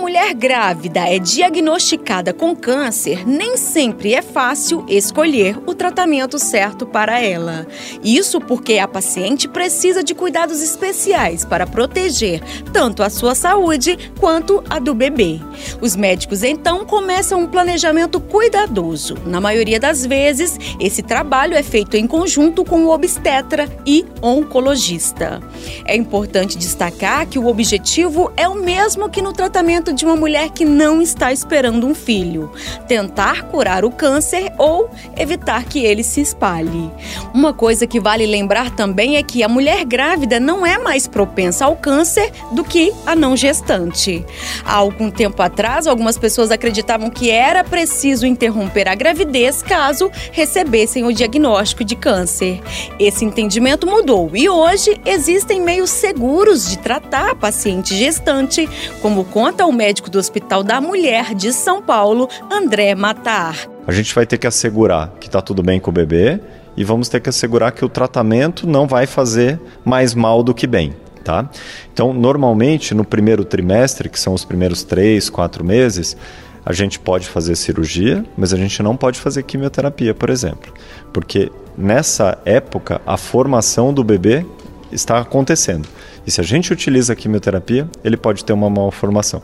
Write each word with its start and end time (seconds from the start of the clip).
Mulher 0.00 0.34
grávida 0.34 1.08
é 1.08 1.18
diagnosticada 1.18 2.32
com 2.32 2.56
câncer, 2.56 3.28
nem 3.28 3.56
sempre 3.58 4.14
é 4.14 4.22
fácil 4.22 4.84
escolher 4.88 5.56
o 5.66 5.74
tratamento 5.74 6.38
certo 6.38 6.86
para 6.86 7.20
ela. 7.20 7.66
Isso 8.02 8.40
porque 8.40 8.78
a 8.78 8.88
paciente 8.88 9.46
precisa 9.46 10.02
de 10.02 10.14
cuidados 10.14 10.62
especiais 10.62 11.44
para 11.44 11.66
proteger 11.66 12.42
tanto 12.72 13.02
a 13.02 13.10
sua 13.10 13.34
saúde 13.34 13.96
quanto 14.18 14.64
a 14.70 14.78
do 14.78 14.94
bebê. 14.94 15.38
Os 15.80 15.94
médicos 15.94 16.42
então 16.42 16.84
começam 16.86 17.40
um 17.40 17.46
planejamento 17.46 18.18
cuidadoso. 18.18 19.16
Na 19.26 19.40
maioria 19.40 19.78
das 19.78 20.04
vezes, 20.06 20.58
esse 20.80 21.02
trabalho 21.02 21.54
é 21.54 21.62
feito 21.62 21.96
em 21.96 22.06
conjunto 22.06 22.64
com 22.64 22.84
o 22.84 22.90
obstetra 22.90 23.68
e 23.86 24.04
oncologista. 24.22 25.40
É 25.84 25.94
importante 25.94 26.56
destacar 26.56 27.28
que 27.28 27.38
o 27.38 27.46
objetivo 27.46 28.32
é 28.36 28.48
o 28.48 28.54
mesmo 28.54 29.08
que 29.08 29.20
no 29.20 29.32
tratamento 29.32 29.49
de 29.94 30.04
uma 30.04 30.16
mulher 30.16 30.50
que 30.50 30.64
não 30.64 31.02
está 31.02 31.32
esperando 31.32 31.86
um 31.86 31.94
filho: 31.94 32.50
tentar 32.88 33.42
curar 33.44 33.84
o 33.84 33.90
câncer 33.90 34.52
ou 34.56 34.90
evitar 35.16 35.64
que 35.64 35.84
ele 35.84 36.02
se 36.02 36.20
espalhe. 36.20 36.90
Uma 37.34 37.52
coisa 37.52 37.86
que 37.86 38.00
vale 38.00 38.26
lembrar 38.26 38.70
também 38.70 39.16
é 39.16 39.22
que 39.22 39.42
a 39.42 39.48
mulher 39.48 39.84
grávida 39.84 40.40
não 40.40 40.64
é 40.64 40.78
mais 40.78 41.06
propensa 41.06 41.64
ao 41.64 41.76
câncer 41.76 42.30
do 42.52 42.64
que 42.64 42.92
a 43.04 43.14
não 43.14 43.36
gestante. 43.36 44.24
Há 44.64 44.74
algum 44.74 45.10
tempo 45.10 45.42
atrás, 45.42 45.86
algumas 45.86 46.16
pessoas 46.16 46.50
acreditavam 46.50 47.10
que 47.10 47.30
era 47.30 47.64
preciso 47.64 48.26
interromper 48.26 48.88
a 48.88 48.94
gravidez 48.94 49.62
caso 49.62 50.10
recebessem 50.32 51.04
o 51.04 51.12
diagnóstico 51.12 51.84
de 51.84 51.96
câncer. 51.96 52.60
Esse 52.98 53.24
entendimento 53.24 53.86
mudou 53.86 54.30
e 54.34 54.48
hoje 54.48 55.00
existem 55.04 55.60
meios 55.60 55.90
seguros 55.90 56.68
de 56.68 56.78
tratar 56.78 57.30
a 57.30 57.34
paciente 57.34 57.96
gestante, 57.96 58.68
como 59.02 59.24
conta 59.40 59.64
o 59.64 59.72
médico 59.72 60.10
do 60.10 60.18
Hospital 60.18 60.62
da 60.62 60.82
Mulher 60.82 61.34
de 61.34 61.50
São 61.50 61.80
Paulo, 61.80 62.28
André 62.52 62.94
Matar. 62.94 63.56
A 63.86 63.90
gente 63.90 64.14
vai 64.14 64.26
ter 64.26 64.36
que 64.36 64.46
assegurar 64.46 65.14
que 65.18 65.28
está 65.28 65.40
tudo 65.40 65.62
bem 65.62 65.80
com 65.80 65.88
o 65.88 65.94
bebê 65.94 66.38
e 66.76 66.84
vamos 66.84 67.08
ter 67.08 67.20
que 67.20 67.30
assegurar 67.30 67.72
que 67.72 67.82
o 67.82 67.88
tratamento 67.88 68.66
não 68.66 68.86
vai 68.86 69.06
fazer 69.06 69.58
mais 69.82 70.14
mal 70.14 70.42
do 70.42 70.52
que 70.52 70.66
bem. 70.66 70.94
Tá? 71.24 71.48
Então, 71.90 72.12
normalmente, 72.12 72.94
no 72.94 73.02
primeiro 73.02 73.42
trimestre, 73.42 74.10
que 74.10 74.20
são 74.20 74.34
os 74.34 74.44
primeiros 74.44 74.84
três, 74.84 75.30
quatro 75.30 75.64
meses, 75.64 76.18
a 76.62 76.74
gente 76.74 76.98
pode 76.98 77.26
fazer 77.26 77.56
cirurgia, 77.56 78.22
mas 78.36 78.52
a 78.52 78.58
gente 78.58 78.82
não 78.82 78.94
pode 78.94 79.18
fazer 79.18 79.42
quimioterapia, 79.44 80.12
por 80.12 80.28
exemplo, 80.28 80.70
porque 81.14 81.50
nessa 81.78 82.36
época 82.44 83.00
a 83.06 83.16
formação 83.16 83.90
do 83.90 84.04
bebê 84.04 84.44
está 84.92 85.18
acontecendo. 85.18 85.88
E 86.26 86.30
se 86.30 86.40
a 86.40 86.44
gente 86.44 86.72
utiliza 86.72 87.12
a 87.12 87.16
quimioterapia, 87.16 87.88
ele 88.04 88.16
pode 88.16 88.44
ter 88.44 88.52
uma 88.52 88.68
malformação. 88.68 89.42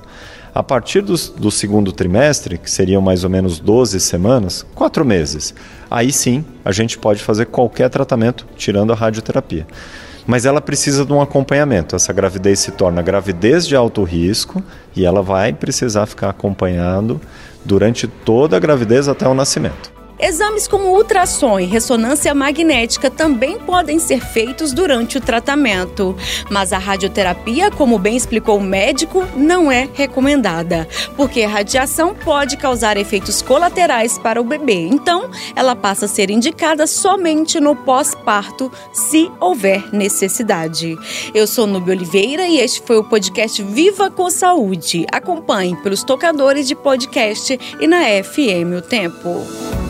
A 0.54 0.62
partir 0.62 1.02
do, 1.02 1.14
do 1.36 1.50
segundo 1.50 1.92
trimestre, 1.92 2.56
que 2.56 2.70
seriam 2.70 3.02
mais 3.02 3.24
ou 3.24 3.30
menos 3.30 3.58
12 3.58 4.00
semanas, 4.00 4.64
4 4.74 5.04
meses, 5.04 5.54
aí 5.90 6.10
sim 6.10 6.44
a 6.64 6.72
gente 6.72 6.96
pode 6.96 7.22
fazer 7.22 7.46
qualquer 7.46 7.90
tratamento, 7.90 8.46
tirando 8.56 8.92
a 8.92 8.96
radioterapia. 8.96 9.66
Mas 10.26 10.44
ela 10.44 10.60
precisa 10.60 11.04
de 11.04 11.12
um 11.12 11.20
acompanhamento. 11.20 11.94
Essa 11.94 12.12
gravidez 12.12 12.58
se 12.58 12.72
torna 12.72 13.00
gravidez 13.00 13.66
de 13.66 13.76
alto 13.76 14.02
risco 14.02 14.62
e 14.94 15.04
ela 15.04 15.22
vai 15.22 15.52
precisar 15.52 16.06
ficar 16.06 16.30
acompanhando 16.30 17.20
durante 17.64 18.06
toda 18.06 18.56
a 18.56 18.60
gravidez 18.60 19.08
até 19.08 19.28
o 19.28 19.34
nascimento. 19.34 19.95
Exames 20.18 20.66
como 20.66 20.94
ultrassom 20.94 21.60
e 21.60 21.66
ressonância 21.66 22.34
magnética 22.34 23.10
também 23.10 23.58
podem 23.58 23.98
ser 23.98 24.20
feitos 24.20 24.72
durante 24.72 25.18
o 25.18 25.20
tratamento, 25.20 26.16
mas 26.50 26.72
a 26.72 26.78
radioterapia, 26.78 27.70
como 27.70 27.98
bem 27.98 28.16
explicou 28.16 28.56
o 28.56 28.62
médico, 28.62 29.26
não 29.36 29.70
é 29.70 29.86
recomendada, 29.92 30.88
porque 31.16 31.42
a 31.42 31.48
radiação 31.48 32.14
pode 32.14 32.56
causar 32.56 32.96
efeitos 32.96 33.42
colaterais 33.42 34.18
para 34.18 34.40
o 34.40 34.44
bebê. 34.44 34.88
Então, 34.90 35.30
ela 35.54 35.76
passa 35.76 36.06
a 36.06 36.08
ser 36.08 36.30
indicada 36.30 36.86
somente 36.86 37.60
no 37.60 37.76
pós-parto, 37.76 38.72
se 38.94 39.30
houver 39.38 39.92
necessidade. 39.92 40.96
Eu 41.34 41.46
sou 41.46 41.66
Nubia 41.66 41.94
Oliveira 41.94 42.46
e 42.46 42.58
este 42.58 42.80
foi 42.80 42.96
o 42.96 43.04
podcast 43.04 43.62
Viva 43.62 44.10
com 44.10 44.30
Saúde. 44.30 45.06
Acompanhe 45.12 45.76
pelos 45.82 46.02
tocadores 46.02 46.66
de 46.66 46.74
podcast 46.74 47.58
e 47.78 47.86
na 47.86 48.00
FM 48.00 48.78
O 48.78 48.80
Tempo. 48.80 49.85